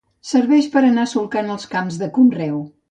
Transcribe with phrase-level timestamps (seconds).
[0.29, 2.63] Serveix per anar solcant els camps de conreu.